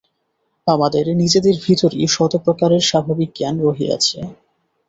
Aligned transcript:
আমাদের 0.67 1.05
নিজেদের 1.15 1.55
ভিতরই 1.65 2.05
শত 2.07 2.33
প্রকারের 2.45 2.81
স্বাভাবিক 2.81 3.29
জ্ঞান 3.35 3.55
রহিয়াছে। 3.61 4.19